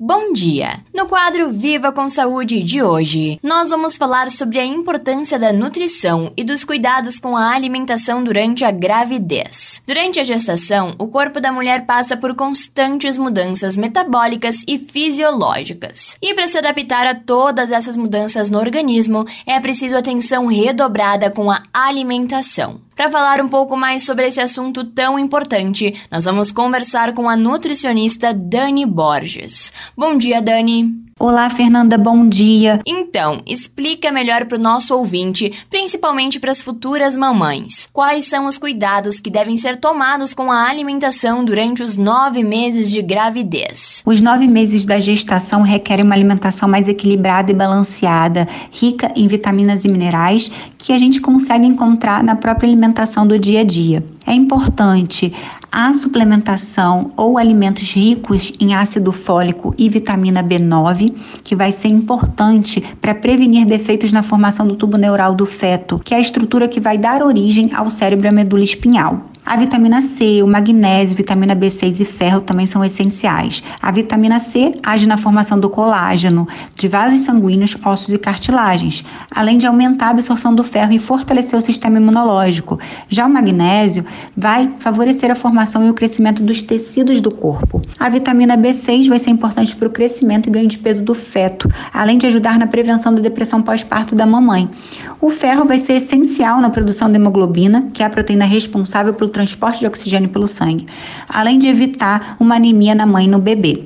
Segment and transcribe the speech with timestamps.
[0.00, 0.78] Bom dia!
[0.94, 6.32] No quadro Viva com Saúde de hoje, nós vamos falar sobre a importância da nutrição
[6.36, 9.82] e dos cuidados com a alimentação durante a gravidez.
[9.84, 16.16] Durante a gestação, o corpo da mulher passa por constantes mudanças metabólicas e fisiológicas.
[16.22, 21.50] E para se adaptar a todas essas mudanças no organismo, é preciso atenção redobrada com
[21.50, 22.86] a alimentação.
[22.98, 27.36] Para falar um pouco mais sobre esse assunto tão importante, nós vamos conversar com a
[27.36, 29.72] nutricionista Dani Borges.
[29.98, 30.94] Bom dia, Dani.
[31.18, 32.78] Olá, Fernanda, bom dia.
[32.86, 38.56] Então, explica melhor para o nosso ouvinte, principalmente para as futuras mamães, quais são os
[38.58, 44.04] cuidados que devem ser tomados com a alimentação durante os nove meses de gravidez.
[44.06, 49.84] Os nove meses da gestação requerem uma alimentação mais equilibrada e balanceada, rica em vitaminas
[49.84, 54.04] e minerais que a gente consegue encontrar na própria alimentação do dia a dia.
[54.28, 55.32] É importante
[55.72, 62.82] a suplementação ou alimentos ricos em ácido fólico e vitamina B9, que vai ser importante
[63.00, 66.78] para prevenir defeitos na formação do tubo neural do feto, que é a estrutura que
[66.78, 69.18] vai dar origem ao cérebro e à medula espinhal.
[69.50, 73.62] A vitamina C, o magnésio, vitamina B6 e ferro também são essenciais.
[73.80, 76.46] A vitamina C age na formação do colágeno,
[76.76, 81.58] de vasos sanguíneos, ossos e cartilagens, além de aumentar a absorção do ferro e fortalecer
[81.58, 82.78] o sistema imunológico.
[83.08, 84.04] Já o magnésio
[84.36, 87.80] vai favorecer a formação e o crescimento dos tecidos do corpo.
[87.98, 91.72] A vitamina B6 vai ser importante para o crescimento e ganho de peso do feto,
[91.90, 94.68] além de ajudar na prevenção da depressão pós-parto da mamãe.
[95.22, 99.37] O ferro vai ser essencial na produção da hemoglobina, que é a proteína responsável pelo
[99.38, 100.84] transporte de oxigênio pelo sangue,
[101.28, 103.84] além de evitar uma anemia na mãe e no bebê.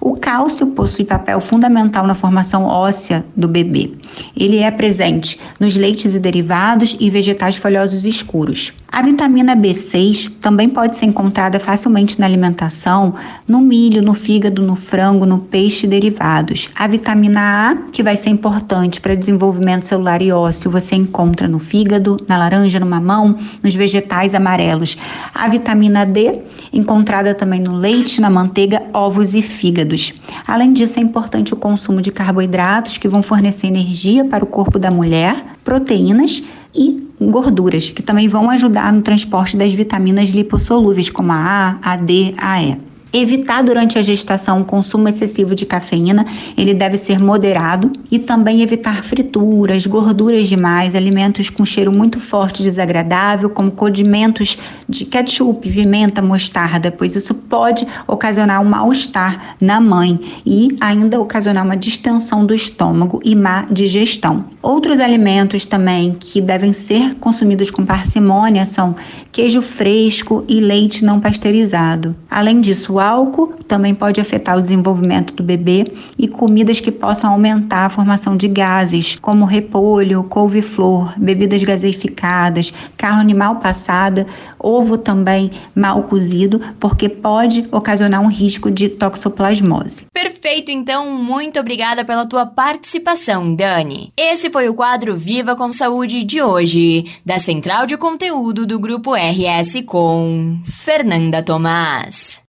[0.00, 3.92] O cálcio possui papel fundamental na formação óssea do bebê.
[4.34, 8.72] Ele é presente nos leites e derivados e vegetais folhosos escuros.
[8.94, 14.76] A vitamina B6 também pode ser encontrada facilmente na alimentação, no milho, no fígado, no
[14.76, 16.70] frango, no peixe e derivados.
[16.76, 21.58] A vitamina A, que vai ser importante para desenvolvimento celular e ósseo, você encontra no
[21.58, 24.96] fígado, na laranja, no mamão, nos vegetais amarelos.
[25.34, 30.14] A vitamina D, encontrada também no leite, na manteiga, ovos e fígados.
[30.46, 34.78] Além disso, é importante o consumo de carboidratos que vão fornecer energia para o corpo
[34.78, 35.34] da mulher,
[35.64, 36.44] proteínas
[36.74, 41.96] e gorduras, que também vão ajudar no transporte das vitaminas lipossolúveis, como a A, a
[41.96, 42.76] D, a E.
[43.16, 46.26] Evitar durante a gestação o consumo excessivo de cafeína,
[46.58, 52.58] ele deve ser moderado e também evitar frituras, gorduras demais, alimentos com cheiro muito forte
[52.58, 54.58] e desagradável, como condimentos
[54.88, 61.64] de ketchup, pimenta, mostarda, pois isso pode ocasionar um mal-estar na mãe e ainda ocasionar
[61.64, 64.44] uma distensão do estômago e má digestão.
[64.64, 68.96] Outros alimentos também que devem ser consumidos com parcimônia são
[69.30, 72.16] queijo fresco e leite não pasteurizado.
[72.30, 77.32] Além disso, o álcool também pode afetar o desenvolvimento do bebê e comidas que possam
[77.32, 84.26] aumentar a formação de gases, como repolho, couve-flor, bebidas gaseificadas, carne animal passada,
[84.58, 90.06] ovo também mal cozido, porque pode ocasionar um risco de toxoplasmose.
[90.44, 94.12] Perfeito, então, muito obrigada pela tua participação, Dani.
[94.14, 99.14] Esse foi o quadro Viva com Saúde de hoje, da Central de Conteúdo do Grupo
[99.14, 102.43] RS com Fernanda Tomás.